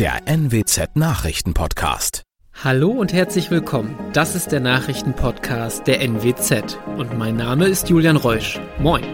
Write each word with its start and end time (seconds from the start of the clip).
der 0.00 0.26
NWZ 0.26 0.96
Nachrichtenpodcast. 0.96 2.22
Hallo 2.64 2.88
und 2.88 3.12
herzlich 3.12 3.50
willkommen. 3.50 3.94
Das 4.14 4.34
ist 4.34 4.50
der 4.50 4.60
Nachrichtenpodcast 4.60 5.86
der 5.86 6.00
NWZ 6.00 6.78
und 6.96 7.18
mein 7.18 7.36
Name 7.36 7.66
ist 7.66 7.90
Julian 7.90 8.16
Reusch. 8.16 8.58
Moin. 8.78 9.04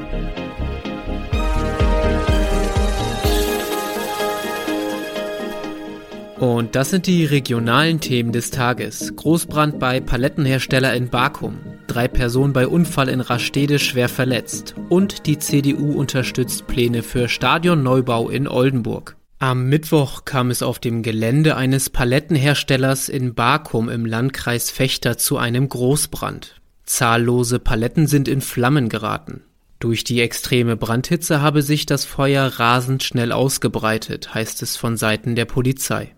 Und 6.38 6.76
das 6.76 6.90
sind 6.90 7.08
die 7.08 7.24
regionalen 7.24 7.98
Themen 7.98 8.30
des 8.30 8.52
Tages. 8.52 9.16
Großbrand 9.16 9.80
bei 9.80 9.98
Palettenhersteller 9.98 10.94
in 10.94 11.08
Bakum. 11.08 11.58
Drei 11.88 12.06
Personen 12.06 12.52
bei 12.52 12.68
Unfall 12.68 13.08
in 13.08 13.22
Rastede 13.22 13.80
schwer 13.80 14.08
verletzt. 14.08 14.76
Und 14.88 15.26
die 15.26 15.40
CDU 15.40 15.94
unterstützt 15.94 16.68
Pläne 16.68 17.02
für 17.02 17.28
Stadionneubau 17.28 18.28
in 18.28 18.46
Oldenburg. 18.46 19.15
Am 19.38 19.68
Mittwoch 19.68 20.24
kam 20.24 20.50
es 20.50 20.62
auf 20.62 20.78
dem 20.78 21.02
Gelände 21.02 21.58
eines 21.58 21.90
Palettenherstellers 21.90 23.10
in 23.10 23.34
Bakum 23.34 23.90
im 23.90 24.06
Landkreis 24.06 24.70
Fechter 24.70 25.18
zu 25.18 25.36
einem 25.36 25.68
Großbrand. 25.68 26.58
Zahllose 26.84 27.58
Paletten 27.58 28.06
sind 28.06 28.28
in 28.28 28.40
Flammen 28.40 28.88
geraten. 28.88 29.42
Durch 29.78 30.04
die 30.04 30.22
extreme 30.22 30.78
Brandhitze 30.78 31.42
habe 31.42 31.60
sich 31.60 31.84
das 31.84 32.06
Feuer 32.06 32.46
rasend 32.46 33.02
schnell 33.02 33.30
ausgebreitet, 33.30 34.32
heißt 34.32 34.62
es 34.62 34.78
von 34.78 34.96
Seiten 34.96 35.34
der 35.34 35.44
Polizei. 35.44 36.14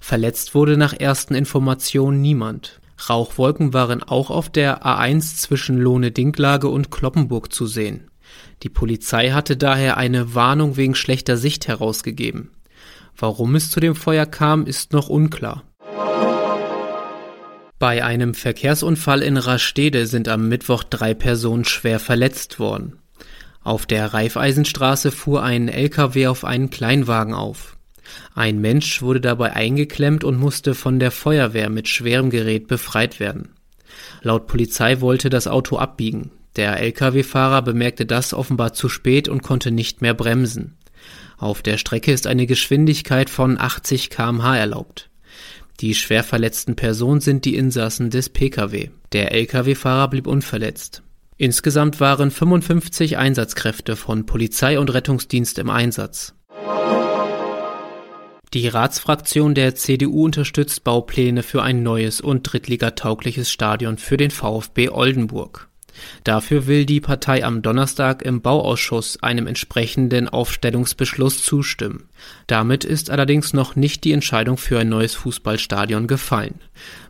Verletzt 0.00 0.56
wurde 0.56 0.76
nach 0.76 0.92
ersten 0.92 1.36
Informationen 1.36 2.20
niemand. 2.20 2.80
Rauchwolken 3.08 3.74
waren 3.74 4.02
auch 4.02 4.30
auf 4.30 4.50
der 4.50 4.84
A1 4.84 5.36
zwischen 5.36 5.78
Lohne-Dinklage 5.78 6.66
und 6.66 6.90
Kloppenburg 6.90 7.52
zu 7.52 7.64
sehen. 7.66 8.10
Die 8.64 8.70
Polizei 8.70 9.30
hatte 9.30 9.56
daher 9.56 9.98
eine 9.98 10.34
Warnung 10.34 10.76
wegen 10.76 10.96
schlechter 10.96 11.36
Sicht 11.36 11.68
herausgegeben. 11.68 12.50
Warum 13.18 13.54
es 13.54 13.70
zu 13.70 13.80
dem 13.80 13.94
Feuer 13.94 14.26
kam, 14.26 14.66
ist 14.66 14.92
noch 14.92 15.08
unklar. 15.08 15.62
Bei 17.78 18.04
einem 18.04 18.34
Verkehrsunfall 18.34 19.22
in 19.22 19.36
Rastede 19.36 20.06
sind 20.06 20.28
am 20.28 20.48
Mittwoch 20.48 20.82
drei 20.82 21.14
Personen 21.14 21.64
schwer 21.64 21.98
verletzt 21.98 22.58
worden. 22.58 22.98
Auf 23.62 23.84
der 23.84 24.14
Reifeisenstraße 24.14 25.10
fuhr 25.10 25.42
ein 25.42 25.68
LKW 25.68 26.28
auf 26.28 26.44
einen 26.44 26.70
Kleinwagen 26.70 27.34
auf. 27.34 27.76
Ein 28.34 28.60
Mensch 28.60 29.02
wurde 29.02 29.20
dabei 29.20 29.52
eingeklemmt 29.52 30.24
und 30.24 30.38
musste 30.38 30.74
von 30.74 30.98
der 30.98 31.10
Feuerwehr 31.10 31.68
mit 31.68 31.88
schwerem 31.88 32.30
Gerät 32.30 32.68
befreit 32.68 33.18
werden. 33.18 33.48
Laut 34.22 34.46
Polizei 34.46 35.00
wollte 35.00 35.30
das 35.30 35.46
Auto 35.46 35.78
abbiegen. 35.78 36.30
Der 36.56 36.80
Lkw-Fahrer 36.80 37.62
bemerkte 37.62 38.06
das 38.06 38.32
offenbar 38.32 38.72
zu 38.72 38.88
spät 38.88 39.28
und 39.28 39.42
konnte 39.42 39.70
nicht 39.70 40.00
mehr 40.00 40.14
bremsen. 40.14 40.76
Auf 41.38 41.62
der 41.62 41.76
Strecke 41.76 42.12
ist 42.12 42.26
eine 42.26 42.46
Geschwindigkeit 42.46 43.28
von 43.28 43.58
80 43.58 44.10
kmh 44.10 44.56
erlaubt. 44.56 45.10
Die 45.80 45.94
schwer 45.94 46.24
verletzten 46.24 46.76
Personen 46.76 47.20
sind 47.20 47.44
die 47.44 47.56
Insassen 47.56 48.08
des 48.08 48.30
Pkw. 48.30 48.90
Der 49.12 49.32
Lkw-Fahrer 49.32 50.08
blieb 50.08 50.26
unverletzt. 50.26 51.02
Insgesamt 51.36 52.00
waren 52.00 52.30
55 52.30 53.18
Einsatzkräfte 53.18 53.94
von 53.94 54.24
Polizei 54.24 54.78
und 54.78 54.92
Rettungsdienst 54.94 55.58
im 55.58 55.68
Einsatz. 55.68 56.34
Die 58.54 58.68
Ratsfraktion 58.68 59.54
der 59.54 59.74
CDU 59.74 60.24
unterstützt 60.24 60.82
Baupläne 60.82 61.42
für 61.42 61.62
ein 61.62 61.82
neues 61.82 62.22
und 62.22 62.42
drittligataugliches 62.44 63.50
Stadion 63.50 63.98
für 63.98 64.16
den 64.16 64.30
VfB 64.30 64.88
Oldenburg. 64.88 65.65
Dafür 66.24 66.66
will 66.66 66.86
die 66.86 67.00
Partei 67.00 67.44
am 67.44 67.62
Donnerstag 67.62 68.22
im 68.22 68.42
Bauausschuss 68.42 69.22
einem 69.22 69.46
entsprechenden 69.46 70.28
Aufstellungsbeschluss 70.28 71.42
zustimmen. 71.42 72.08
Damit 72.46 72.84
ist 72.84 73.10
allerdings 73.10 73.52
noch 73.52 73.76
nicht 73.76 74.04
die 74.04 74.12
Entscheidung 74.12 74.56
für 74.56 74.78
ein 74.78 74.88
neues 74.88 75.14
Fußballstadion 75.14 76.06
gefallen. 76.06 76.60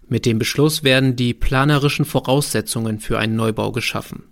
Mit 0.08 0.24
dem 0.24 0.38
Beschluss 0.38 0.84
werden 0.84 1.16
die 1.16 1.34
planerischen 1.34 2.04
Voraussetzungen 2.04 3.00
für 3.00 3.18
einen 3.18 3.34
Neubau 3.34 3.72
geschaffen. 3.72 4.22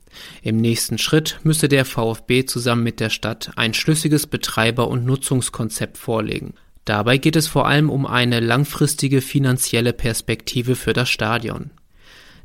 Im 0.42 0.58
nächsten 0.58 0.98
Schritt 0.98 1.40
müsse 1.42 1.68
der 1.68 1.84
VfB 1.84 2.44
zusammen 2.44 2.84
mit 2.84 3.00
der 3.00 3.10
Stadt 3.10 3.50
ein 3.56 3.74
schlüssiges 3.74 4.26
Betreiber- 4.28 4.88
und 4.88 5.04
Nutzungskonzept 5.04 5.98
vorlegen. 5.98 6.54
Dabei 6.84 7.18
geht 7.18 7.34
es 7.34 7.48
vor 7.48 7.66
allem 7.66 7.90
um 7.90 8.06
eine 8.06 8.40
langfristige 8.40 9.20
finanzielle 9.20 9.92
Perspektive 9.92 10.76
für 10.76 10.92
das 10.92 11.08
Stadion. 11.08 11.70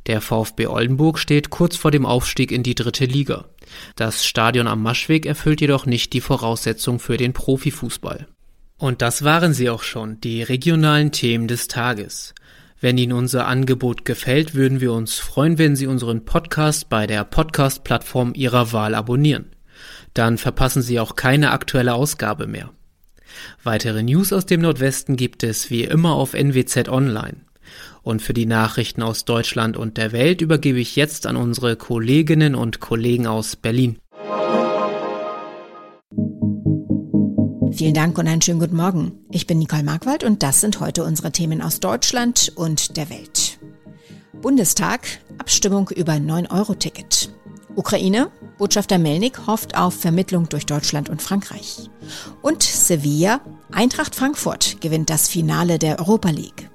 Der 0.06 0.20
VfB 0.20 0.66
Oldenburg 0.66 1.18
steht 1.18 1.50
kurz 1.50 1.76
vor 1.76 1.90
dem 1.90 2.06
Aufstieg 2.06 2.52
in 2.52 2.62
die 2.62 2.74
dritte 2.74 3.04
Liga. 3.04 3.46
Das 3.96 4.24
Stadion 4.24 4.66
am 4.66 4.82
Maschweg 4.82 5.26
erfüllt 5.26 5.60
jedoch 5.60 5.86
nicht 5.86 6.12
die 6.12 6.20
Voraussetzung 6.20 6.98
für 6.98 7.16
den 7.16 7.32
Profifußball. 7.32 8.26
Und 8.78 9.02
das 9.02 9.24
waren 9.24 9.52
sie 9.52 9.68
auch 9.68 9.82
schon, 9.82 10.20
die 10.20 10.42
regionalen 10.42 11.12
Themen 11.12 11.48
des 11.48 11.68
Tages. 11.68 12.34
Wenn 12.80 12.96
Ihnen 12.96 13.12
unser 13.12 13.46
Angebot 13.46 14.06
gefällt, 14.06 14.54
würden 14.54 14.80
wir 14.80 14.94
uns 14.94 15.18
freuen, 15.18 15.58
wenn 15.58 15.76
Sie 15.76 15.86
unseren 15.86 16.24
Podcast 16.24 16.88
bei 16.88 17.06
der 17.06 17.24
Podcast-Plattform 17.24 18.32
Ihrer 18.34 18.72
Wahl 18.72 18.94
abonnieren. 18.94 19.50
Dann 20.14 20.38
verpassen 20.38 20.80
Sie 20.80 20.98
auch 20.98 21.14
keine 21.14 21.50
aktuelle 21.50 21.92
Ausgabe 21.92 22.46
mehr. 22.46 22.70
Weitere 23.62 24.02
News 24.02 24.32
aus 24.32 24.46
dem 24.46 24.62
Nordwesten 24.62 25.16
gibt 25.16 25.42
es 25.42 25.68
wie 25.68 25.84
immer 25.84 26.14
auf 26.14 26.32
NWZ 26.32 26.88
Online. 26.88 27.44
Und 28.02 28.22
für 28.22 28.34
die 28.34 28.46
Nachrichten 28.46 29.02
aus 29.02 29.24
Deutschland 29.24 29.76
und 29.76 29.96
der 29.96 30.12
Welt 30.12 30.40
übergebe 30.40 30.80
ich 30.80 30.96
jetzt 30.96 31.26
an 31.26 31.36
unsere 31.36 31.76
Kolleginnen 31.76 32.54
und 32.54 32.80
Kollegen 32.80 33.26
aus 33.26 33.56
Berlin. 33.56 33.98
Vielen 37.72 37.94
Dank 37.94 38.18
und 38.18 38.26
einen 38.26 38.42
schönen 38.42 38.60
guten 38.60 38.76
Morgen. 38.76 39.12
Ich 39.30 39.46
bin 39.46 39.58
Nicole 39.58 39.82
Markwald 39.82 40.24
und 40.24 40.42
das 40.42 40.60
sind 40.60 40.80
heute 40.80 41.04
unsere 41.04 41.32
Themen 41.32 41.62
aus 41.62 41.80
Deutschland 41.80 42.52
und 42.54 42.96
der 42.96 43.08
Welt. 43.10 43.58
Bundestag, 44.42 45.06
Abstimmung 45.38 45.88
über 45.90 46.14
9-Euro-Ticket. 46.14 47.30
Ukraine, 47.76 48.30
Botschafter 48.58 48.98
Melnik 48.98 49.46
hofft 49.46 49.76
auf 49.76 49.94
Vermittlung 49.94 50.48
durch 50.48 50.66
Deutschland 50.66 51.08
und 51.08 51.22
Frankreich. 51.22 51.88
Und 52.42 52.62
Sevilla, 52.62 53.40
Eintracht 53.72 54.14
Frankfurt 54.14 54.80
gewinnt 54.80 55.08
das 55.08 55.28
Finale 55.28 55.78
der 55.78 55.98
Europa 56.00 56.30
League. 56.30 56.68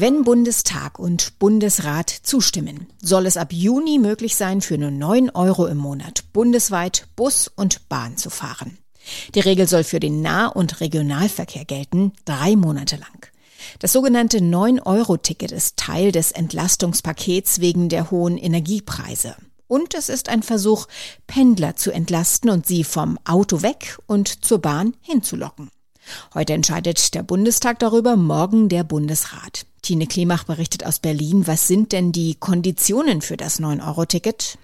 Wenn 0.00 0.22
Bundestag 0.22 1.00
und 1.00 1.40
Bundesrat 1.40 2.08
zustimmen, 2.08 2.86
soll 3.02 3.26
es 3.26 3.36
ab 3.36 3.52
Juni 3.52 3.98
möglich 3.98 4.36
sein, 4.36 4.60
für 4.60 4.78
nur 4.78 4.92
9 4.92 5.30
Euro 5.30 5.66
im 5.66 5.78
Monat 5.78 6.22
bundesweit 6.32 7.08
Bus 7.16 7.50
und 7.56 7.88
Bahn 7.88 8.16
zu 8.16 8.30
fahren. 8.30 8.78
Die 9.34 9.40
Regel 9.40 9.66
soll 9.66 9.82
für 9.82 9.98
den 9.98 10.22
Nah- 10.22 10.46
und 10.46 10.80
Regionalverkehr 10.80 11.64
gelten, 11.64 12.12
drei 12.26 12.54
Monate 12.54 12.94
lang. 12.94 13.26
Das 13.80 13.92
sogenannte 13.92 14.38
9-Euro-Ticket 14.38 15.50
ist 15.50 15.76
Teil 15.78 16.12
des 16.12 16.30
Entlastungspakets 16.30 17.58
wegen 17.60 17.88
der 17.88 18.12
hohen 18.12 18.38
Energiepreise. 18.38 19.34
Und 19.66 19.94
es 19.94 20.08
ist 20.08 20.28
ein 20.28 20.44
Versuch, 20.44 20.86
Pendler 21.26 21.74
zu 21.74 21.90
entlasten 21.90 22.50
und 22.50 22.66
sie 22.66 22.84
vom 22.84 23.18
Auto 23.24 23.62
weg 23.62 23.98
und 24.06 24.44
zur 24.44 24.60
Bahn 24.60 24.94
hinzulocken. 25.00 25.70
Heute 26.34 26.52
entscheidet 26.52 27.14
der 27.14 27.24
Bundestag 27.24 27.80
darüber, 27.80 28.14
morgen 28.14 28.68
der 28.68 28.84
Bundesrat. 28.84 29.66
Tine 29.88 30.06
Klimach 30.06 30.44
berichtet 30.44 30.84
aus 30.84 30.98
Berlin. 30.98 31.46
Was 31.46 31.66
sind 31.66 31.92
denn 31.92 32.12
die 32.12 32.34
Konditionen 32.34 33.22
für 33.22 33.38
das 33.38 33.58
9-Euro-Ticket? 33.58 34.58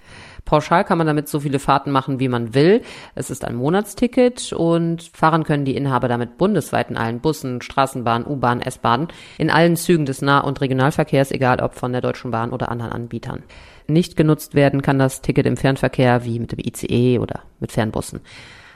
Pauschal 0.45 0.85
kann 0.85 0.99
man 0.99 1.07
damit 1.07 1.31
so 1.31 1.41
viele 1.41 1.59
Fahrten 1.59 1.91
machen, 1.91 2.21
wie 2.21 2.29
man 2.29 2.53
will. 2.53 2.83
Es 3.15 3.31
ist 3.31 3.43
ein 3.47 3.55
Monatsticket 3.55 4.53
und 4.53 5.03
fahren 5.15 5.45
können 5.45 5.65
die 5.65 5.77
Inhaber 5.77 6.09
damit 6.09 6.37
bundesweit 6.37 6.91
in 6.91 6.99
allen 6.99 7.21
Bussen, 7.21 7.63
Straßenbahnen, 7.63 8.27
U-Bahn, 8.27 8.61
S-Bahnen, 8.61 9.09
in 9.39 9.49
allen 9.49 9.77
Zügen 9.77 10.05
des 10.05 10.21
Nah- 10.21 10.41
und 10.41 10.61
Regionalverkehrs, 10.61 11.31
egal 11.31 11.61
ob 11.61 11.73
von 11.75 11.93
der 11.93 12.03
Deutschen 12.03 12.31
Bahn 12.31 12.51
oder 12.51 12.71
anderen 12.71 12.93
Anbietern. 12.93 13.45
Nicht 13.87 14.17
genutzt 14.17 14.55
werden 14.55 14.83
kann 14.83 14.99
das 14.99 15.23
Ticket 15.23 15.47
im 15.47 15.57
Fernverkehr 15.57 16.27
wie 16.27 16.39
mit 16.39 16.53
dem 16.53 16.59
ICE 16.59 17.19
oder 17.19 17.45
mit 17.61 17.73
Fernbussen. 17.73 18.21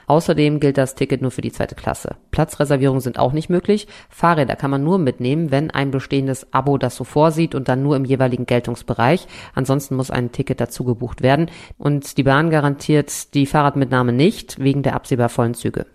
Außerdem 0.09 0.59
gilt 0.59 0.79
das 0.79 0.95
Ticket 0.95 1.21
nur 1.21 1.29
für 1.29 1.41
die 1.41 1.51
zweite 1.51 1.75
Klasse. 1.75 2.15
Platzreservierungen 2.31 2.99
sind 2.99 3.19
auch 3.19 3.31
nicht 3.31 3.47
möglich. 3.47 3.87
Fahrräder 4.09 4.55
kann 4.55 4.71
man 4.71 4.83
nur 4.83 4.97
mitnehmen, 4.97 5.51
wenn 5.51 5.69
ein 5.69 5.91
bestehendes 5.91 6.51
Abo 6.51 6.79
das 6.79 6.95
so 6.95 7.03
vorsieht 7.03 7.53
und 7.53 7.69
dann 7.69 7.83
nur 7.83 7.95
im 7.95 8.05
jeweiligen 8.05 8.47
Geltungsbereich. 8.47 9.27
Ansonsten 9.53 9.95
muss 9.95 10.09
ein 10.09 10.31
Ticket 10.31 10.59
dazu 10.59 10.83
gebucht 10.83 11.21
werden. 11.21 11.51
Und 11.77 12.17
die 12.17 12.23
Bahn 12.23 12.49
garantiert 12.49 13.35
die 13.35 13.45
Fahrradmitnahme 13.45 14.11
nicht 14.11 14.57
wegen 14.59 14.81
der 14.81 14.95
absehbar 14.95 15.29
vollen 15.29 15.53
Züge. 15.53 15.85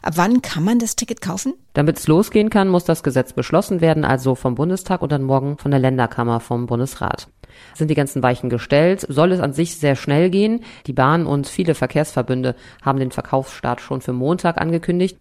Ab 0.00 0.14
wann 0.16 0.40
kann 0.40 0.64
man 0.64 0.78
das 0.78 0.96
Ticket 0.96 1.20
kaufen? 1.20 1.52
Damit 1.74 1.98
es 1.98 2.08
losgehen 2.08 2.48
kann, 2.48 2.70
muss 2.70 2.84
das 2.84 3.02
Gesetz 3.02 3.34
beschlossen 3.34 3.82
werden, 3.82 4.06
also 4.06 4.34
vom 4.34 4.54
Bundestag 4.54 5.02
und 5.02 5.12
dann 5.12 5.22
morgen 5.22 5.58
von 5.58 5.70
der 5.70 5.80
Länderkammer 5.80 6.40
vom 6.40 6.64
Bundesrat 6.64 7.28
sind 7.74 7.88
die 7.88 7.94
ganzen 7.94 8.22
Weichen 8.22 8.50
gestellt. 8.50 9.06
Soll 9.08 9.32
es 9.32 9.40
an 9.40 9.52
sich 9.52 9.76
sehr 9.76 9.96
schnell 9.96 10.30
gehen. 10.30 10.64
Die 10.86 10.92
Bahn 10.92 11.26
und 11.26 11.46
viele 11.46 11.74
Verkehrsverbünde 11.74 12.54
haben 12.82 12.98
den 12.98 13.10
Verkaufsstart 13.10 13.80
schon 13.80 14.00
für 14.00 14.12
Montag 14.12 14.60
angekündigt. 14.60 15.18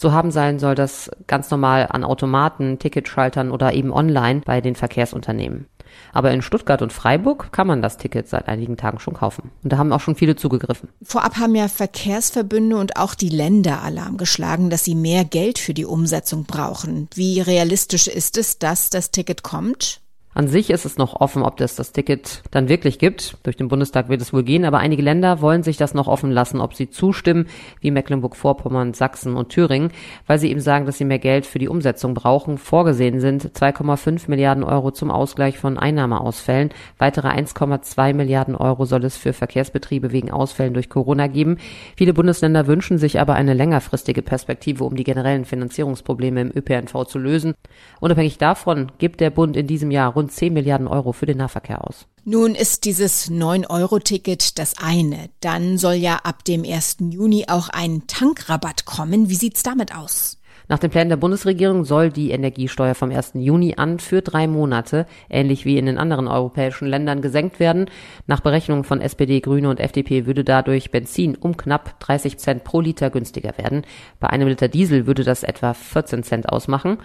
So 0.00 0.12
haben 0.12 0.30
sein 0.30 0.58
soll 0.58 0.74
das 0.74 1.10
ganz 1.26 1.50
normal 1.50 1.88
an 1.90 2.04
Automaten, 2.04 2.78
Ticketschaltern 2.78 3.50
oder 3.50 3.72
eben 3.72 3.92
online 3.92 4.42
bei 4.44 4.60
den 4.60 4.76
Verkehrsunternehmen. 4.76 5.66
Aber 6.12 6.30
in 6.32 6.42
Stuttgart 6.42 6.82
und 6.82 6.92
Freiburg 6.92 7.52
kann 7.52 7.66
man 7.66 7.82
das 7.82 7.98
Ticket 7.98 8.28
seit 8.28 8.48
einigen 8.48 8.76
Tagen 8.76 8.98
schon 8.98 9.14
kaufen. 9.14 9.50
Und 9.62 9.72
da 9.72 9.78
haben 9.78 9.92
auch 9.92 10.00
schon 10.00 10.16
viele 10.16 10.36
zugegriffen. 10.36 10.88
Vorab 11.02 11.36
haben 11.36 11.54
ja 11.54 11.68
Verkehrsverbünde 11.68 12.76
und 12.76 12.96
auch 12.96 13.14
die 13.14 13.28
Länder 13.28 13.82
Alarm 13.82 14.16
geschlagen, 14.16 14.70
dass 14.70 14.84
sie 14.84 14.94
mehr 14.94 15.24
Geld 15.24 15.58
für 15.58 15.74
die 15.74 15.84
Umsetzung 15.84 16.44
brauchen. 16.44 17.08
Wie 17.14 17.40
realistisch 17.40 18.08
ist 18.08 18.38
es, 18.38 18.58
dass 18.58 18.90
das 18.90 19.10
Ticket 19.10 19.42
kommt? 19.42 20.00
An 20.34 20.48
sich 20.48 20.70
ist 20.70 20.84
es 20.84 20.98
noch 20.98 21.20
offen, 21.20 21.44
ob 21.44 21.60
es 21.60 21.76
das 21.76 21.92
Ticket 21.92 22.42
dann 22.50 22.68
wirklich 22.68 22.98
gibt. 22.98 23.36
Durch 23.44 23.56
den 23.56 23.68
Bundestag 23.68 24.08
wird 24.08 24.20
es 24.20 24.32
wohl 24.32 24.42
gehen, 24.42 24.64
aber 24.64 24.78
einige 24.78 25.00
Länder 25.00 25.40
wollen 25.40 25.62
sich 25.62 25.76
das 25.76 25.94
noch 25.94 26.08
offen 26.08 26.32
lassen, 26.32 26.60
ob 26.60 26.74
sie 26.74 26.90
zustimmen, 26.90 27.46
wie 27.80 27.92
Mecklenburg-Vorpommern, 27.92 28.94
Sachsen 28.94 29.36
und 29.36 29.50
Thüringen, 29.50 29.92
weil 30.26 30.40
sie 30.40 30.50
eben 30.50 30.58
sagen, 30.58 30.86
dass 30.86 30.98
sie 30.98 31.04
mehr 31.04 31.20
Geld 31.20 31.46
für 31.46 31.60
die 31.60 31.68
Umsetzung 31.68 32.14
brauchen. 32.14 32.58
Vorgesehen 32.58 33.20
sind 33.20 33.44
2,5 33.44 34.28
Milliarden 34.28 34.64
Euro 34.64 34.90
zum 34.90 35.12
Ausgleich 35.12 35.56
von 35.56 35.78
Einnahmeausfällen. 35.78 36.70
Weitere 36.98 37.28
1,2 37.28 38.12
Milliarden 38.12 38.56
Euro 38.56 38.86
soll 38.86 39.04
es 39.04 39.16
für 39.16 39.32
Verkehrsbetriebe 39.32 40.10
wegen 40.10 40.32
Ausfällen 40.32 40.74
durch 40.74 40.88
Corona 40.88 41.28
geben. 41.28 41.58
Viele 41.96 42.12
Bundesländer 42.12 42.66
wünschen 42.66 42.98
sich 42.98 43.20
aber 43.20 43.34
eine 43.34 43.54
längerfristige 43.54 44.22
Perspektive, 44.22 44.82
um 44.82 44.96
die 44.96 45.04
generellen 45.04 45.44
Finanzierungsprobleme 45.44 46.40
im 46.40 46.52
ÖPNV 46.56 47.04
zu 47.04 47.20
lösen. 47.20 47.54
Unabhängig 48.00 48.38
davon 48.38 48.90
gibt 48.98 49.20
der 49.20 49.30
Bund 49.30 49.56
in 49.56 49.68
diesem 49.68 49.92
Jahr 49.92 50.12
rund 50.12 50.23
rund 50.24 50.32
10 50.32 50.52
Milliarden 50.52 50.88
Euro 50.88 51.12
für 51.12 51.26
den 51.26 51.38
Nahverkehr 51.38 51.84
aus. 51.86 52.06
Nun 52.24 52.54
ist 52.54 52.84
dieses 52.84 53.30
9-Euro-Ticket 53.30 54.58
das 54.58 54.78
eine. 54.78 55.28
Dann 55.40 55.76
soll 55.76 55.94
ja 55.94 56.16
ab 56.24 56.44
dem 56.44 56.64
1. 56.64 56.96
Juni 57.10 57.46
auch 57.48 57.68
ein 57.68 58.06
Tankrabatt 58.06 58.86
kommen. 58.86 59.28
Wie 59.28 59.34
sieht's 59.34 59.62
damit 59.62 59.94
aus? 59.94 60.38
Nach 60.66 60.78
den 60.78 60.90
Plänen 60.90 61.10
der 61.10 61.18
Bundesregierung 61.18 61.84
soll 61.84 62.10
die 62.10 62.30
Energiesteuer 62.30 62.94
vom 62.94 63.10
1. 63.10 63.32
Juni 63.34 63.74
an 63.76 63.98
für 63.98 64.22
drei 64.22 64.46
Monate, 64.46 65.06
ähnlich 65.28 65.66
wie 65.66 65.76
in 65.76 65.84
den 65.84 65.98
anderen 65.98 66.26
europäischen 66.26 66.88
Ländern, 66.88 67.20
gesenkt 67.20 67.60
werden. 67.60 67.90
Nach 68.26 68.40
Berechnungen 68.40 68.84
von 68.84 69.02
SPD, 69.02 69.40
Grüne 69.40 69.68
und 69.68 69.78
FDP 69.78 70.24
würde 70.24 70.42
dadurch 70.42 70.90
Benzin 70.90 71.36
um 71.36 71.58
knapp 71.58 72.00
30 72.00 72.38
Cent 72.38 72.64
pro 72.64 72.80
Liter 72.80 73.10
günstiger 73.10 73.58
werden. 73.58 73.82
Bei 74.20 74.30
einem 74.30 74.48
Liter 74.48 74.68
Diesel 74.68 75.06
würde 75.06 75.22
das 75.22 75.42
etwa 75.42 75.74
14 75.74 76.22
Cent 76.22 76.48
ausmachen. 76.48 76.96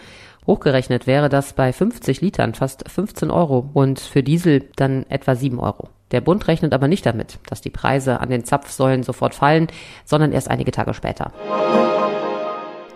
Hochgerechnet 0.48 1.06
wäre 1.06 1.28
das 1.28 1.52
bei 1.52 1.74
50 1.74 2.22
Litern 2.22 2.54
fast 2.54 2.90
15 2.90 3.30
Euro 3.30 3.70
und 3.74 4.00
für 4.00 4.24
Diesel 4.24 4.70
dann 4.78 5.06
etwa 5.10 5.36
7 5.36 5.60
Euro. 5.60 5.90
Der 6.12 6.22
Bund 6.22 6.48
rechnet 6.48 6.74
aber 6.74 6.88
nicht 6.88 7.06
damit, 7.06 7.40
dass 7.48 7.62
die 7.62 7.70
Preise 7.70 8.22
an 8.22 8.30
den 8.30 8.46
Zapfsäulen 8.46 9.04
sofort 9.04 9.36
fallen, 9.36 9.68
sondern 10.06 10.32
erst 10.32 10.50
einige 10.50 10.72
Tage 10.72 10.94
später. 10.94 11.34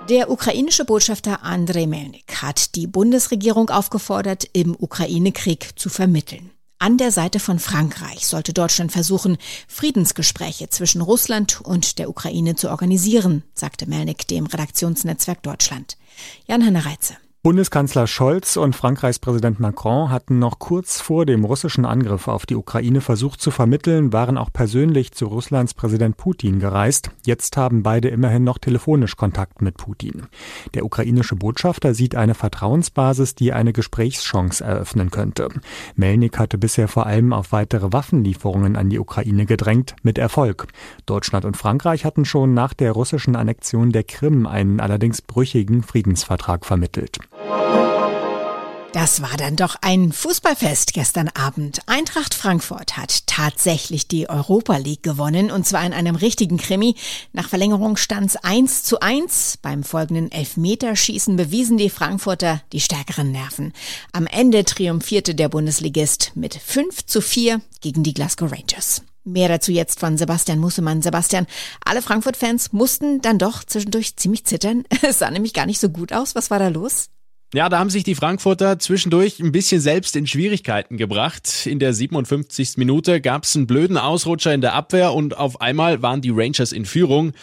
Der 0.10 0.30
ukrainische 0.30 0.84
Botschafter 0.84 1.44
Andrei 1.44 1.88
Melnik 1.88 2.42
hat 2.42 2.76
die 2.76 2.88
Bundesregierung 2.88 3.70
aufgefordert, 3.70 4.46
im 4.52 4.76
Ukraine-Krieg 4.78 5.80
zu 5.80 5.88
vermitteln. 5.90 6.52
An 6.78 6.98
der 6.98 7.12
Seite 7.12 7.40
von 7.40 7.58
Frankreich 7.58 8.28
sollte 8.28 8.52
Deutschland 8.52 8.92
versuchen, 8.92 9.38
Friedensgespräche 9.70 10.70
zwischen 10.70 11.02
Russland 11.02 11.62
und 11.62 12.00
der 12.00 12.10
Ukraine 12.10 12.56
zu 12.56 12.70
organisieren, 12.70 13.44
sagte 13.54 13.88
Melnik 13.88 14.28
dem 14.28 14.46
Redaktionsnetzwerk 14.46 15.42
Deutschland. 15.42 15.98
Jan-Hanne 16.48 16.86
Reitze. 16.86 17.16
Bundeskanzler 17.46 18.08
Scholz 18.08 18.56
und 18.56 18.74
Frankreichs 18.74 19.20
Präsident 19.20 19.60
Macron 19.60 20.10
hatten 20.10 20.40
noch 20.40 20.60
kurz 20.60 21.02
vor 21.02 21.26
dem 21.26 21.44
russischen 21.44 21.84
Angriff 21.84 22.30
auf 22.30 22.46
die 22.46 22.56
Ukraine 22.56 23.02
versucht 23.02 23.42
zu 23.42 23.52
vermitteln, 23.52 24.14
waren 24.14 24.38
auch 24.38 24.50
persönlich 24.54 25.12
zu 25.12 25.26
Russlands 25.26 25.74
Präsident 25.74 26.16
Putin 26.16 26.60
gereist. 26.60 27.12
Jetzt 27.26 27.58
haben 27.58 27.84
beide 27.84 28.08
immerhin 28.08 28.46
noch 28.46 28.60
telefonisch 28.60 29.18
Kontakt 29.18 29.62
mit 29.62 29.76
Putin. 29.76 30.28
Der 30.74 30.86
ukrainische 30.86 31.36
Botschafter 31.36 31.94
sieht 31.94 32.16
eine 32.16 32.34
Vertrauensbasis, 32.34 33.36
die 33.36 33.52
eine 33.52 33.74
Gesprächschance 33.74 34.64
eröffnen 34.64 35.12
könnte. 35.12 35.50
Melnik 35.98 36.40
hatte 36.40 36.58
bisher 36.58 36.88
vor 36.88 37.08
allem 37.08 37.34
auf 37.34 37.52
weitere 37.52 37.92
Waffenlieferungen 37.92 38.78
an 38.78 38.90
die 38.90 39.00
Ukraine 39.00 39.46
gedrängt, 39.46 39.98
mit 40.02 40.18
Erfolg. 40.18 40.68
Deutschland 41.06 41.44
und 41.44 41.58
Frankreich 41.58 42.06
hatten 42.06 42.24
schon 42.24 42.54
nach 42.54 42.74
der 42.74 42.94
russischen 42.94 43.36
Annexion 43.36 43.92
der 43.92 44.06
Krim 44.06 44.48
einen 44.48 44.80
allerdings 44.80 45.22
brüchigen 45.22 45.84
Friedensvertrag 45.84 46.66
vermittelt. 46.66 47.20
Das 49.04 49.22
war 49.22 49.36
dann 49.38 49.58
doch 49.58 49.76
ein 49.82 50.14
Fußballfest 50.14 50.94
gestern 50.94 51.28
Abend. 51.28 51.82
Eintracht 51.88 52.34
Frankfurt 52.34 52.96
hat 52.96 53.28
tatsächlich 53.28 54.08
die 54.08 54.30
Europa 54.30 54.78
League 54.78 55.04
gewonnen 55.04 55.52
und 55.52 55.68
zwar 55.68 55.86
in 55.86 55.92
einem 55.92 56.16
richtigen 56.16 56.58
Krimi. 56.58 56.96
Nach 57.34 57.50
Verlängerung 57.50 57.98
stand's 57.98 58.38
1 58.38 58.84
zu 58.84 59.02
1. 59.02 59.58
Beim 59.62 59.84
folgenden 59.84 60.32
Elfmeterschießen 60.32 61.36
bewiesen 61.36 61.78
die 61.78 61.90
Frankfurter 61.90 62.62
die 62.72 62.80
stärkeren 62.80 63.32
Nerven. 63.34 63.74
Am 64.14 64.26
Ende 64.26 64.64
triumphierte 64.64 65.36
der 65.36 65.50
Bundesligist 65.50 66.32
mit 66.36 66.56
5 66.56 67.06
zu 67.06 67.20
4 67.20 67.62
gegen 67.82 68.04
die 68.04 68.14
Glasgow 68.14 68.52
Rangers. 68.52 69.02
Mehr 69.26 69.50
dazu 69.50 69.72
jetzt 69.72 70.00
von 70.00 70.18
Sebastian 70.18 70.60
Mussemann. 70.60 71.02
Sebastian, 71.02 71.48
alle 71.84 72.02
Frankfurt-Fans 72.02 72.72
mussten 72.72 73.22
dann 73.22 73.38
doch 73.38 73.64
zwischendurch 73.64 74.16
ziemlich 74.16 74.46
zittern. 74.46 74.86
Es 75.02 75.20
sah 75.20 75.30
nämlich 75.30 75.54
gar 75.54 75.66
nicht 75.66 75.82
so 75.82 75.90
gut 75.90 76.14
aus. 76.14 76.36
Was 76.36 76.50
war 76.52 76.60
da 76.60 76.70
los? 76.70 77.10
Ja, 77.54 77.70
da 77.70 77.78
haben 77.78 77.92
sich 77.92 78.04
die 78.04 78.16
Frankfurter 78.16 78.80
zwischendurch 78.80 79.40
ein 79.40 79.52
bisschen 79.52 79.80
selbst 79.80 80.16
in 80.16 80.26
Schwierigkeiten 80.26 80.98
gebracht. 80.98 81.68
In 81.68 81.78
der 81.78 81.94
57. 81.94 82.78
Minute 82.78 83.22
gab 83.22 83.44
es 83.44 83.56
einen 83.56 83.68
blöden 83.68 83.98
Ausrutscher 83.98 84.56
in 84.56 84.62
der 84.62 84.74
Abwehr 84.74 85.14
und 85.14 85.38
auf 85.38 85.62
einmal 85.62 86.02
waren 86.02 86.22
die 86.22 86.32
Rangers 86.32 86.72
in 86.72 86.86
Führung. 86.86 87.34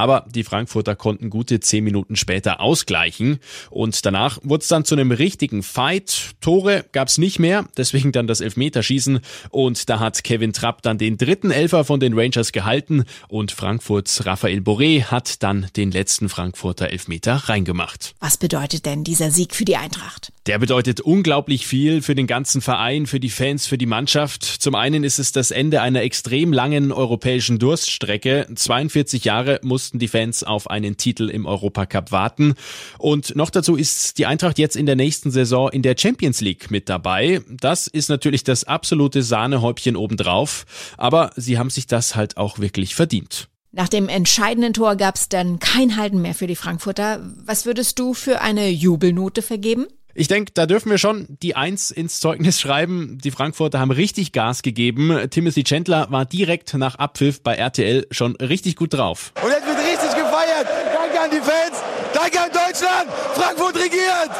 Aber 0.00 0.26
die 0.30 0.44
Frankfurter 0.44 0.96
konnten 0.96 1.28
gute 1.28 1.60
zehn 1.60 1.84
Minuten 1.84 2.16
später 2.16 2.60
ausgleichen. 2.60 3.38
Und 3.68 4.06
danach 4.06 4.38
wurde 4.42 4.62
es 4.62 4.68
dann 4.68 4.86
zu 4.86 4.94
einem 4.94 5.12
richtigen 5.12 5.62
Fight. 5.62 6.30
Tore 6.40 6.86
gab 6.92 7.08
es 7.08 7.18
nicht 7.18 7.38
mehr, 7.38 7.66
deswegen 7.76 8.10
dann 8.10 8.26
das 8.26 8.40
Elfmeterschießen. 8.40 9.20
Und 9.50 9.90
da 9.90 9.98
hat 10.00 10.24
Kevin 10.24 10.54
Trapp 10.54 10.80
dann 10.80 10.96
den 10.96 11.18
dritten 11.18 11.50
Elfer 11.50 11.84
von 11.84 12.00
den 12.00 12.18
Rangers 12.18 12.52
gehalten. 12.52 13.04
Und 13.28 13.52
Frankfurts 13.52 14.24
Raphael 14.24 14.60
Boré 14.60 15.04
hat 15.04 15.42
dann 15.42 15.66
den 15.76 15.90
letzten 15.90 16.30
Frankfurter 16.30 16.88
Elfmeter 16.88 17.34
reingemacht. 17.34 18.14
Was 18.20 18.38
bedeutet 18.38 18.86
denn 18.86 19.04
dieser 19.04 19.30
Sieg 19.30 19.54
für 19.60 19.66
die 19.66 19.76
Eintracht? 19.76 20.32
Der 20.46 20.58
bedeutet 20.58 21.02
unglaublich 21.02 21.66
viel 21.66 22.00
für 22.00 22.14
den 22.14 22.26
ganzen 22.26 22.62
Verein, 22.62 23.04
für 23.04 23.20
die 23.20 23.28
Fans, 23.28 23.66
für 23.66 23.76
die 23.76 23.84
Mannschaft. 23.84 24.42
Zum 24.42 24.74
einen 24.74 25.04
ist 25.04 25.18
es 25.18 25.32
das 25.32 25.50
Ende 25.50 25.82
einer 25.82 26.00
extrem 26.00 26.54
langen 26.54 26.92
europäischen 26.92 27.58
Durststrecke. 27.58 28.46
42 28.54 29.22
Jahre 29.26 29.60
mussten 29.62 29.98
die 29.98 30.08
Fans 30.08 30.44
auf 30.44 30.70
einen 30.70 30.96
Titel 30.96 31.28
im 31.28 31.44
Europacup 31.44 32.10
warten. 32.10 32.54
Und 32.96 33.36
noch 33.36 33.50
dazu 33.50 33.76
ist 33.76 34.16
die 34.16 34.24
Eintracht 34.24 34.58
jetzt 34.58 34.76
in 34.76 34.86
der 34.86 34.96
nächsten 34.96 35.30
Saison 35.30 35.68
in 35.68 35.82
der 35.82 35.94
Champions 35.98 36.40
League 36.40 36.70
mit 36.70 36.88
dabei. 36.88 37.42
Das 37.50 37.86
ist 37.86 38.08
natürlich 38.08 38.42
das 38.44 38.64
absolute 38.64 39.22
Sahnehäubchen 39.22 39.94
obendrauf. 39.94 40.64
Aber 40.96 41.32
sie 41.36 41.58
haben 41.58 41.68
sich 41.68 41.86
das 41.86 42.16
halt 42.16 42.38
auch 42.38 42.60
wirklich 42.60 42.94
verdient. 42.94 43.50
Nach 43.72 43.88
dem 43.88 44.08
entscheidenden 44.08 44.72
Tor 44.72 44.96
gab 44.96 45.14
es 45.14 45.28
dann 45.28 45.60
kein 45.60 45.96
Halten 45.96 46.20
mehr 46.20 46.34
für 46.34 46.48
die 46.48 46.56
Frankfurter. 46.56 47.20
Was 47.44 47.66
würdest 47.66 47.98
du 48.00 48.14
für 48.14 48.40
eine 48.40 48.68
Jubelnote 48.68 49.42
vergeben? 49.42 49.86
Ich 50.12 50.26
denke, 50.26 50.50
da 50.52 50.66
dürfen 50.66 50.90
wir 50.90 50.98
schon 50.98 51.26
die 51.40 51.54
Eins 51.54 51.92
ins 51.92 52.18
Zeugnis 52.18 52.60
schreiben. 52.60 53.18
Die 53.22 53.30
Frankfurter 53.30 53.78
haben 53.78 53.92
richtig 53.92 54.32
Gas 54.32 54.62
gegeben. 54.62 55.16
Timothy 55.30 55.62
Chandler 55.62 56.08
war 56.10 56.26
direkt 56.26 56.74
nach 56.74 56.96
Abpfiff 56.96 57.42
bei 57.44 57.54
RTL 57.54 58.08
schon 58.10 58.34
richtig 58.36 58.74
gut 58.74 58.92
drauf. 58.92 59.32
Und 59.40 59.50
jetzt 59.50 59.66
wird 59.66 59.78
richtig 59.78 60.10
gefeiert. 60.16 60.66
Danke 60.92 61.20
an 61.20 61.30
die 61.30 61.36
Fans. 61.36 61.99
Danke 62.14 62.40
an 62.40 62.50
Deutschland. 62.50 63.10
Frankfurt 63.34 63.76
regiert. 63.76 64.30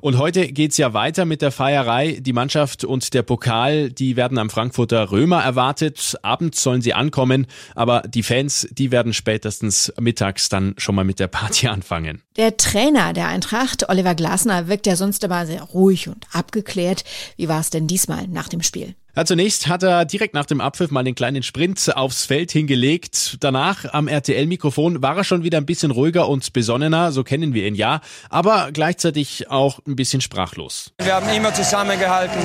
Und 0.00 0.18
heute 0.18 0.48
geht's 0.48 0.76
ja 0.78 0.94
weiter 0.94 1.24
mit 1.24 1.42
der 1.42 1.50
Feierei. 1.50 2.18
Die 2.20 2.32
Mannschaft 2.32 2.84
und 2.84 3.12
der 3.12 3.22
Pokal, 3.22 3.90
die 3.90 4.16
werden 4.16 4.38
am 4.38 4.50
Frankfurter 4.50 5.10
Römer 5.10 5.42
erwartet. 5.42 6.16
Abends 6.22 6.62
sollen 6.62 6.80
sie 6.80 6.94
ankommen, 6.94 7.46
aber 7.74 8.02
die 8.02 8.22
Fans, 8.22 8.66
die 8.70 8.90
werden 8.90 9.12
spätestens 9.12 9.92
mittags 10.00 10.48
dann 10.48 10.74
schon 10.78 10.94
mal 10.94 11.04
mit 11.04 11.20
der 11.20 11.28
Party 11.28 11.68
anfangen. 11.68 12.22
Der 12.36 12.56
Trainer 12.56 13.12
der 13.12 13.28
Eintracht, 13.28 13.88
Oliver 13.88 14.14
Glasner, 14.14 14.68
wirkt 14.68 14.86
ja 14.86 14.96
sonst 14.96 15.22
immer 15.24 15.46
sehr 15.46 15.62
ruhig 15.62 16.08
und 16.08 16.26
abgeklärt. 16.32 17.04
Wie 17.36 17.48
war 17.48 17.60
es 17.60 17.70
denn 17.70 17.86
diesmal 17.86 18.26
nach 18.28 18.48
dem 18.48 18.62
Spiel? 18.62 18.94
Ja, 19.16 19.24
zunächst 19.24 19.66
hat 19.66 19.82
er 19.82 20.04
direkt 20.04 20.34
nach 20.34 20.46
dem 20.46 20.60
Abpfiff 20.60 20.92
mal 20.92 21.02
den 21.02 21.16
kleinen 21.16 21.42
Sprint 21.42 21.96
aufs 21.96 22.26
Feld 22.26 22.52
hingelegt. 22.52 23.38
Danach 23.40 23.92
am 23.92 24.06
RTL-Mikrofon 24.06 25.02
war 25.02 25.16
er 25.16 25.24
schon 25.24 25.42
wieder 25.42 25.58
ein 25.58 25.66
bisschen 25.66 25.90
ruhiger 25.90 26.28
und 26.28 26.52
besonnener, 26.52 27.10
so 27.10 27.24
kennen 27.24 27.52
wir 27.52 27.66
ihn 27.66 27.74
ja, 27.74 28.00
aber 28.28 28.70
gleichzeitig 28.72 29.50
auch 29.50 29.80
ein 29.86 29.96
bisschen 29.96 30.20
sprachlos. 30.20 30.92
Wir 31.02 31.14
haben 31.14 31.28
immer 31.30 31.52
zusammengehalten 31.52 32.40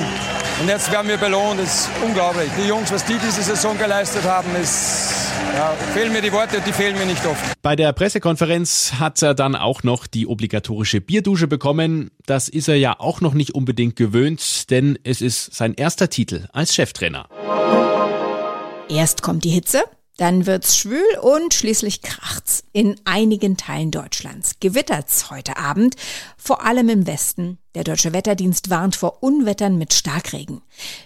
und 0.60 0.68
jetzt 0.68 0.90
werden 0.90 1.08
wir 1.08 1.18
belohnt. 1.18 1.60
Das 1.60 1.82
ist 1.82 1.90
unglaublich. 2.04 2.50
Die 2.60 2.66
Jungs, 2.68 2.90
was 2.90 3.04
die 3.04 3.18
diese 3.24 3.42
Saison 3.42 3.78
geleistet 3.78 4.24
haben, 4.24 4.48
ist 4.60 5.35
ja, 5.54 5.72
fehlen 5.92 6.12
mir 6.12 6.22
die 6.22 6.32
Worte, 6.32 6.60
die 6.66 6.72
fehlen 6.72 6.96
mir 6.98 7.06
nicht 7.06 7.24
oft. 7.26 7.60
Bei 7.62 7.76
der 7.76 7.92
Pressekonferenz 7.92 8.94
hat 8.98 9.22
er 9.22 9.34
dann 9.34 9.54
auch 9.54 9.82
noch 9.82 10.06
die 10.06 10.26
obligatorische 10.26 11.00
Bierdusche 11.00 11.46
bekommen. 11.48 12.10
Das 12.26 12.48
ist 12.48 12.68
er 12.68 12.76
ja 12.76 12.98
auch 12.98 13.20
noch 13.20 13.34
nicht 13.34 13.54
unbedingt 13.54 13.96
gewöhnt, 13.96 14.70
denn 14.70 14.98
es 15.04 15.20
ist 15.20 15.54
sein 15.54 15.74
erster 15.74 16.10
Titel 16.10 16.46
als 16.52 16.74
Cheftrainer. 16.74 17.28
Erst 18.88 19.22
kommt 19.22 19.44
die 19.44 19.50
Hitze, 19.50 19.82
dann 20.16 20.46
wird's 20.46 20.78
schwül 20.78 21.04
und 21.20 21.52
schließlich 21.52 22.02
kracht's. 22.02 22.64
In 22.72 22.96
einigen 23.04 23.56
Teilen 23.56 23.90
Deutschlands 23.90 24.56
gewittert's 24.60 25.30
heute 25.30 25.56
Abend, 25.56 25.96
vor 26.36 26.64
allem 26.64 26.88
im 26.88 27.06
Westen. 27.06 27.58
Der 27.76 27.84
Deutsche 27.84 28.14
Wetterdienst 28.14 28.70
warnt 28.70 28.96
vor 28.96 29.22
Unwettern 29.22 29.76
mit 29.76 29.92
Starkregen. 29.92 30.62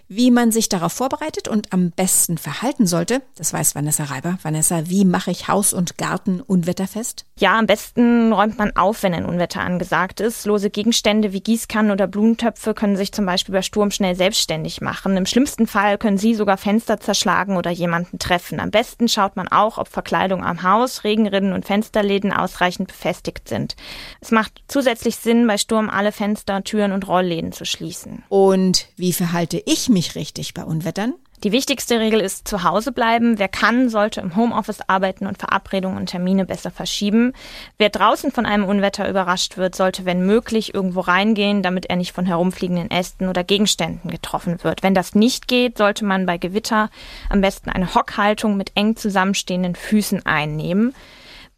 Wie 0.07 0.31
man 0.31 0.53
sich 0.53 0.69
darauf 0.69 0.93
vorbereitet 0.93 1.49
und 1.49 1.73
am 1.73 1.91
besten 1.91 2.39
verhalten 2.39 2.87
sollte, 2.87 3.23
das 3.35 3.53
weiß 3.53 3.75
Vanessa 3.75 4.05
Reiber. 4.05 4.39
Vanessa, 4.41 4.89
wie 4.89 5.05
mache 5.05 5.33
ich 5.33 5.49
Haus 5.49 5.73
und 5.73 5.99
Garten 5.99 6.41
unwetterfest? 6.41 7.27
Ja, 7.41 7.59
am 7.59 7.67
besten 7.67 8.33
räumt 8.33 8.57
man 8.57 8.77
auf, 8.77 9.03
wenn 9.03 9.15
ein 9.15 9.25
Unwetter 9.25 9.63
angesagt 9.63 10.21
ist. 10.21 10.47
Lose 10.47 10.71
Gegenstände 10.71 11.33
wie 11.33 11.41
Gießkannen 11.41 11.91
oder 11.91 12.07
Blumentöpfe 12.07 12.73
können 12.73 12.97
sich 12.97 13.11
zum 13.11 13.27
Beispiel 13.27 13.53
bei 13.53 13.63
Sturm 13.63 13.91
schnell 13.91 14.15
selbstständig 14.15 14.81
machen. 14.81 15.17
Im 15.17 15.27
schlimmsten 15.27 15.67
Fall 15.67 15.99
können 15.99 16.19
sie 16.19 16.37
sogar 16.37 16.57
Fenster 16.57 17.01
zerschlagen 17.01 17.57
oder 17.57 17.73
jemanden 17.73 18.21
treffen. 18.21 18.61
Am 18.61 18.71
besten 18.71 19.09
schaut 19.09 19.35
man 19.35 19.49
auch, 19.49 19.79
ob 19.79 19.89
Verkleidung 19.89 20.45
am 20.45 20.63
Haus, 20.63 21.03
Regenrinnen 21.03 21.53
und 21.53 21.65
Fensterläden 21.65 22.33
ausreichend 22.33 22.87
befestigt 22.87 23.49
sind. 23.49 23.75
Es 24.21 24.31
macht 24.31 24.63
zusätzlich 24.69 25.17
Sinn, 25.17 25.49
bei 25.49 25.59
Sturm 25.59 25.91
alle 25.91 26.13
Fenster 26.13 26.60
Türen 26.65 26.93
und 26.93 27.07
Rollläden 27.07 27.53
zu 27.53 27.65
schließen. 27.65 28.23
Und 28.29 28.87
wie 28.97 29.13
verhalte 29.13 29.63
ich 29.65 29.89
mich 29.89 30.15
richtig 30.15 30.55
bei 30.55 30.65
Unwettern? 30.65 31.15
Die 31.43 31.53
wichtigste 31.53 31.99
Regel 31.99 32.21
ist 32.21 32.47
zu 32.47 32.65
Hause 32.65 32.93
bleiben. 32.93 33.39
Wer 33.39 33.49
kann, 33.49 33.89
sollte 33.89 34.21
im 34.21 34.37
Homeoffice 34.37 34.83
arbeiten 34.89 35.27
und 35.27 35.39
Verabredungen 35.39 35.97
und 35.97 36.07
Termine 36.07 36.45
besser 36.45 36.71
verschieben. 36.71 37.33
Wer 37.79 37.89
draußen 37.89 38.31
von 38.31 38.45
einem 38.45 38.65
Unwetter 38.65 39.09
überrascht 39.09 39.57
wird, 39.57 39.75
sollte, 39.75 40.05
wenn 40.05 40.27
möglich, 40.27 40.75
irgendwo 40.75 41.01
reingehen, 41.01 41.63
damit 41.63 41.87
er 41.87 41.97
nicht 41.97 42.13
von 42.13 42.27
herumfliegenden 42.27 42.91
Ästen 42.91 43.27
oder 43.27 43.43
Gegenständen 43.43 44.11
getroffen 44.11 44.63
wird. 44.63 44.83
Wenn 44.83 44.95
das 44.95 45.15
nicht 45.15 45.49
geht, 45.49 45.79
sollte 45.79 46.05
man 46.05 46.27
bei 46.27 46.37
Gewitter 46.37 46.91
am 47.31 47.41
besten 47.41 47.71
eine 47.71 47.95
Hockhaltung 47.95 48.59
mit 48.59 48.73
eng 48.75 48.97
zusammenstehenden 48.97 49.77
Füßen 49.77 50.27
einnehmen. 50.27 50.95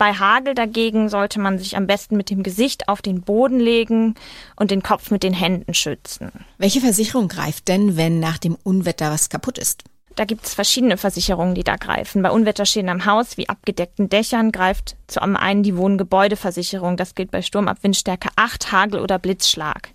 Bei 0.02 0.14
Hagel 0.14 0.56
dagegen 0.56 1.08
sollte 1.08 1.38
man 1.38 1.60
sich 1.60 1.76
am 1.76 1.86
besten 1.86 2.16
mit 2.16 2.28
dem 2.28 2.42
Gesicht 2.42 2.88
auf 2.88 3.02
den 3.02 3.20
Boden 3.20 3.60
legen 3.60 4.16
und 4.56 4.72
den 4.72 4.82
Kopf 4.82 5.12
mit 5.12 5.22
den 5.22 5.32
Händen 5.32 5.74
schützen. 5.74 6.32
Welche 6.58 6.80
Versicherung 6.80 7.28
greift 7.28 7.68
denn, 7.68 7.96
wenn 7.96 8.18
nach 8.18 8.38
dem 8.38 8.56
Unwetter 8.64 9.12
was 9.12 9.28
kaputt 9.28 9.58
ist? 9.58 9.84
Da 10.16 10.24
gibt 10.24 10.44
es 10.44 10.54
verschiedene 10.54 10.96
Versicherungen, 10.96 11.54
die 11.54 11.62
da 11.62 11.76
greifen. 11.76 12.20
Bei 12.20 12.32
Unwetterschäden 12.32 12.90
am 12.90 13.06
Haus 13.06 13.36
wie 13.36 13.48
abgedeckten 13.48 14.08
Dächern 14.08 14.50
greift 14.50 14.96
zu 15.06 15.22
einen 15.22 15.62
die 15.62 15.76
Wohngebäudeversicherung. 15.76 16.96
Das 16.96 17.14
gilt 17.14 17.30
bei 17.30 17.40
Sturm 17.40 17.68
ab 17.68 17.78
Windstärke 17.82 18.30
8, 18.34 18.72
Hagel 18.72 18.98
oder 18.98 19.20
Blitzschlag. 19.20 19.90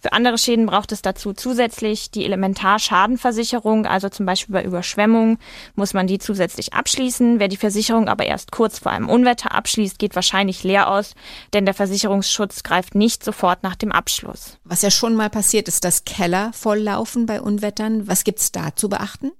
Für 0.00 0.12
andere 0.12 0.38
Schäden 0.38 0.66
braucht 0.66 0.92
es 0.92 1.02
dazu 1.02 1.32
zusätzlich 1.32 2.10
die 2.10 2.24
Elementarschadenversicherung, 2.24 3.86
also 3.86 4.08
zum 4.08 4.26
Beispiel 4.26 4.52
bei 4.52 4.64
Überschwemmungen 4.64 5.38
muss 5.74 5.94
man 5.94 6.06
die 6.06 6.18
zusätzlich 6.18 6.74
abschließen. 6.74 7.40
Wer 7.40 7.48
die 7.48 7.56
Versicherung 7.56 8.08
aber 8.08 8.26
erst 8.26 8.52
kurz 8.52 8.78
vor 8.78 8.92
einem 8.92 9.08
Unwetter 9.08 9.52
abschließt, 9.54 9.98
geht 9.98 10.14
wahrscheinlich 10.14 10.64
leer 10.64 10.90
aus, 10.90 11.14
denn 11.52 11.64
der 11.64 11.74
Versicherungsschutz 11.74 12.62
greift 12.62 12.94
nicht 12.94 13.24
sofort 13.24 13.62
nach 13.62 13.76
dem 13.76 13.92
Abschluss. 13.92 14.58
Was 14.64 14.82
ja 14.82 14.90
schon 14.90 15.14
mal 15.14 15.30
passiert 15.30 15.68
ist, 15.68 15.84
dass 15.84 16.04
Keller 16.04 16.52
volllaufen 16.52 17.26
bei 17.26 17.40
Unwettern. 17.40 18.06
Was 18.08 18.24
gibt's 18.24 18.52
da 18.52 18.74
zu 18.74 18.88
beachten? 18.88 19.32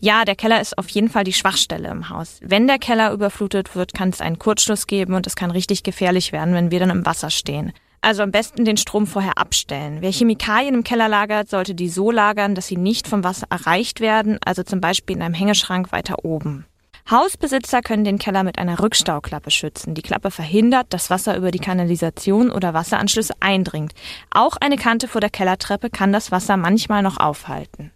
Ja, 0.00 0.24
der 0.24 0.36
Keller 0.36 0.60
ist 0.60 0.76
auf 0.76 0.88
jeden 0.90 1.08
Fall 1.08 1.24
die 1.24 1.32
Schwachstelle 1.32 1.88
im 1.88 2.10
Haus. 2.10 2.38
Wenn 2.42 2.66
der 2.66 2.78
Keller 2.78 3.12
überflutet 3.12 3.74
wird, 3.74 3.94
kann 3.94 4.10
es 4.10 4.20
einen 4.20 4.38
Kurzschluss 4.38 4.86
geben 4.86 5.14
und 5.14 5.26
es 5.26 5.36
kann 5.36 5.50
richtig 5.50 5.82
gefährlich 5.84 6.32
werden, 6.32 6.54
wenn 6.54 6.70
wir 6.70 6.80
dann 6.80 6.90
im 6.90 7.06
Wasser 7.06 7.30
stehen. 7.30 7.72
Also 8.00 8.22
am 8.22 8.30
besten 8.30 8.64
den 8.64 8.76
Strom 8.76 9.06
vorher 9.06 9.38
abstellen. 9.38 9.98
Wer 10.00 10.12
Chemikalien 10.12 10.74
im 10.74 10.84
Keller 10.84 11.08
lagert, 11.08 11.48
sollte 11.48 11.74
die 11.74 11.88
so 11.88 12.10
lagern, 12.10 12.54
dass 12.54 12.66
sie 12.66 12.76
nicht 12.76 13.08
vom 13.08 13.24
Wasser 13.24 13.46
erreicht 13.50 14.00
werden, 14.00 14.38
also 14.44 14.62
zum 14.62 14.80
Beispiel 14.80 15.16
in 15.16 15.22
einem 15.22 15.34
Hängeschrank 15.34 15.92
weiter 15.92 16.24
oben. 16.24 16.66
Hausbesitzer 17.08 17.82
können 17.82 18.02
den 18.02 18.18
Keller 18.18 18.42
mit 18.42 18.58
einer 18.58 18.80
Rückstauklappe 18.80 19.52
schützen. 19.52 19.94
Die 19.94 20.02
Klappe 20.02 20.32
verhindert, 20.32 20.88
dass 20.90 21.08
Wasser 21.08 21.36
über 21.36 21.52
die 21.52 21.60
Kanalisation 21.60 22.50
oder 22.50 22.74
Wasseranschlüsse 22.74 23.34
eindringt. 23.38 23.92
Auch 24.30 24.56
eine 24.56 24.76
Kante 24.76 25.06
vor 25.06 25.20
der 25.20 25.30
Kellertreppe 25.30 25.88
kann 25.88 26.12
das 26.12 26.32
Wasser 26.32 26.56
manchmal 26.56 27.02
noch 27.02 27.18
aufhalten. 27.18 27.92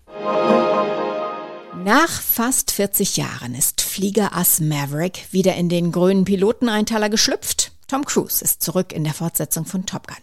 Nach 1.85 2.09
fast 2.09 2.71
40 2.71 3.17
Jahren 3.17 3.55
ist 3.55 3.81
Fliegerass 3.81 4.61
Maverick 4.61 5.27
wieder 5.33 5.57
in 5.57 5.69
den 5.69 5.91
grünen 5.91 6.25
Piloteneinteiler 6.25 7.09
geschlüpft. 7.09 7.70
Tom 7.91 8.05
Cruise 8.05 8.45
ist 8.45 8.63
zurück 8.63 8.93
in 8.93 9.03
der 9.03 9.15
Fortsetzung 9.15 9.65
von 9.65 9.85
Top 9.85 10.07
Gun. 10.07 10.17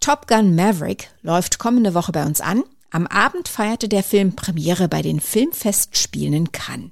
Top 0.00 0.26
Gun 0.26 0.56
Maverick 0.56 1.08
läuft 1.22 1.60
kommende 1.60 1.94
Woche 1.94 2.10
bei 2.10 2.26
uns 2.26 2.40
an. 2.40 2.64
Am 2.90 3.06
Abend 3.06 3.46
feierte 3.46 3.88
der 3.88 4.02
Film 4.02 4.34
Premiere 4.34 4.88
bei 4.88 5.02
den 5.02 5.20
Filmfestspielen 5.20 6.34
in 6.34 6.50
Cannes. 6.50 6.90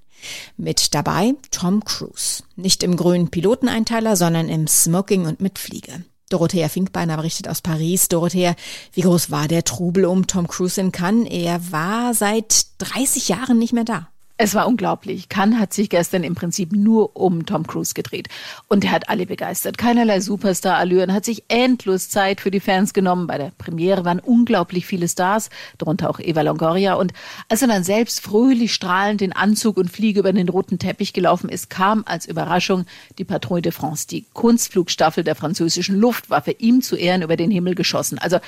Mit 0.56 0.94
dabei 0.94 1.34
Tom 1.50 1.84
Cruise. 1.84 2.44
Nicht 2.54 2.84
im 2.84 2.96
grünen 2.96 3.30
Piloteneinteiler, 3.30 4.14
sondern 4.14 4.48
im 4.48 4.68
Smoking 4.68 5.26
und 5.26 5.40
mit 5.40 5.58
Fliege. 5.58 6.04
Dorothea 6.28 6.68
Finkbeiner 6.68 7.16
berichtet 7.16 7.48
aus 7.48 7.60
Paris. 7.60 8.06
Dorothea, 8.06 8.54
wie 8.92 9.00
groß 9.00 9.32
war 9.32 9.48
der 9.48 9.64
Trubel 9.64 10.04
um 10.04 10.28
Tom 10.28 10.46
Cruise 10.46 10.80
in 10.80 10.92
Cannes? 10.92 11.28
Er 11.28 11.72
war 11.72 12.14
seit 12.14 12.66
30 12.78 13.30
Jahren 13.30 13.58
nicht 13.58 13.72
mehr 13.72 13.82
da. 13.82 14.10
Es 14.36 14.56
war 14.56 14.66
unglaublich. 14.66 15.28
Cannes 15.28 15.60
hat 15.60 15.72
sich 15.72 15.88
gestern 15.88 16.24
im 16.24 16.34
Prinzip 16.34 16.72
nur 16.72 17.16
um 17.16 17.46
Tom 17.46 17.64
Cruise 17.68 17.94
gedreht. 17.94 18.26
Und 18.66 18.84
er 18.84 18.90
hat 18.90 19.08
alle 19.08 19.26
begeistert. 19.26 19.78
Keinerlei 19.78 20.18
Superstar-Allüren, 20.18 21.12
hat 21.12 21.24
sich 21.24 21.44
endlos 21.46 22.08
Zeit 22.08 22.40
für 22.40 22.50
die 22.50 22.58
Fans 22.58 22.92
genommen. 22.94 23.28
Bei 23.28 23.38
der 23.38 23.52
Premiere 23.56 24.04
waren 24.04 24.18
unglaublich 24.18 24.86
viele 24.86 25.06
Stars, 25.06 25.50
darunter 25.78 26.10
auch 26.10 26.18
Eva 26.18 26.40
Longoria. 26.40 26.94
Und 26.94 27.12
als 27.48 27.62
er 27.62 27.68
dann 27.68 27.84
selbst 27.84 28.22
fröhlich 28.22 28.74
strahlend 28.74 29.22
in 29.22 29.32
Anzug 29.32 29.76
und 29.76 29.88
Fliege 29.88 30.18
über 30.18 30.32
den 30.32 30.48
roten 30.48 30.80
Teppich 30.80 31.12
gelaufen 31.12 31.48
ist, 31.48 31.70
kam 31.70 32.02
als 32.04 32.26
Überraschung 32.26 32.86
die 33.18 33.24
Patrouille 33.24 33.62
de 33.62 33.70
France, 33.70 34.08
die 34.08 34.26
Kunstflugstaffel 34.32 35.22
der 35.22 35.36
französischen 35.36 35.94
Luftwaffe, 35.94 36.50
ihm 36.58 36.82
zu 36.82 36.96
Ehren 36.96 37.22
über 37.22 37.36
den 37.36 37.52
Himmel 37.52 37.76
geschossen. 37.76 38.18
Also 38.18 38.40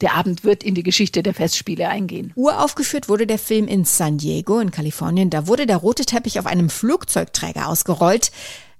der 0.00 0.14
Abend 0.14 0.44
wird 0.44 0.62
in 0.62 0.74
die 0.74 0.82
Geschichte 0.82 1.22
der 1.22 1.34
Festspiele 1.34 1.88
eingehen. 1.88 2.32
Uraufgeführt 2.34 3.08
wurde 3.08 3.26
der 3.26 3.38
Film 3.38 3.68
in 3.68 3.84
San 3.84 4.18
Diego 4.18 4.58
in 4.58 4.70
Kalifornien. 4.70 5.30
Da 5.30 5.46
wurde 5.46 5.66
der 5.66 5.76
rote 5.76 6.04
Teppich 6.04 6.38
auf 6.38 6.46
einem 6.46 6.70
Flugzeugträger 6.70 7.68
ausgerollt. 7.68 8.30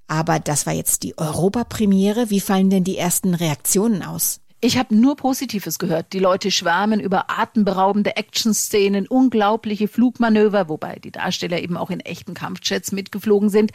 Aber 0.09 0.41
das 0.41 0.67
war 0.67 0.73
jetzt 0.73 1.03
die 1.03 1.17
Europapremiere. 1.19 2.31
Wie 2.31 2.41
fallen 2.41 2.71
denn 2.71 2.85
die 2.85 2.99
ersten 2.99 3.35
Reaktionen 3.35 4.03
aus? 4.03 4.41
Ich 4.63 4.77
habe 4.77 4.95
nur 4.95 5.17
Positives 5.17 5.79
gehört. 5.79 6.13
Die 6.13 6.19
Leute 6.19 6.51
schwärmen 6.51 7.01
über 7.01 7.31
atemberaubende 7.31 8.17
Actionszenen, 8.17 9.07
unglaubliche 9.07 9.89
Flugmanöver, 9.89 10.69
wobei 10.69 10.97
die 10.97 11.11
Darsteller 11.13 11.63
eben 11.63 11.79
auch 11.79 11.89
in 11.89 12.01
echten 12.01 12.35
Kampfjets 12.35 12.93
mitgeflogen 12.93 13.49
sind. 13.49 13.71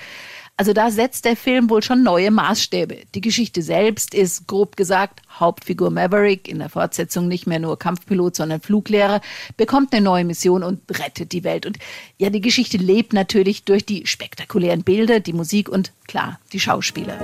Also 0.58 0.72
da 0.72 0.90
setzt 0.90 1.26
der 1.26 1.36
Film 1.36 1.70
wohl 1.70 1.84
schon 1.84 2.02
neue 2.02 2.32
Maßstäbe. 2.32 3.00
Die 3.14 3.20
Geschichte 3.20 3.62
selbst 3.62 4.14
ist, 4.14 4.48
grob 4.48 4.78
gesagt, 4.78 5.22
Hauptfigur 5.38 5.90
Maverick, 5.90 6.48
in 6.48 6.60
der 6.60 6.70
Fortsetzung 6.70 7.28
nicht 7.28 7.46
mehr 7.46 7.60
nur 7.60 7.78
Kampfpilot, 7.78 8.38
sondern 8.38 8.62
Fluglehrer, 8.62 9.20
bekommt 9.58 9.92
eine 9.92 10.06
neue 10.06 10.24
Mission 10.24 10.64
und 10.64 10.80
rettet 10.98 11.34
die 11.34 11.44
Welt. 11.44 11.66
Und 11.66 11.78
ja, 12.18 12.30
die 12.30 12.40
Geschichte 12.40 12.78
lebt 12.78 13.12
natürlich 13.12 13.66
durch 13.66 13.86
die 13.86 14.08
spektakulären 14.08 14.84
Bilder, 14.84 15.20
die 15.20 15.34
Musik 15.34 15.68
und 15.68 15.92
klar, 16.08 16.40
die 16.54 16.62
Schauspieler. 16.62 17.18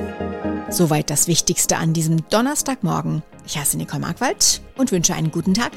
Soweit 0.70 1.10
das 1.10 1.30
Wichtigste 1.30 1.78
an 1.78 1.94
diesem 1.94 2.28
Donnerstagmorgen. 2.30 3.24
Ich 3.46 3.58
heiße 3.58 3.78
Nicole 3.78 4.02
Markwald 4.02 4.62
und 4.76 4.92
wünsche 4.92 5.16
einen 5.16 5.32
guten 5.32 5.54
Tag. 5.54 5.72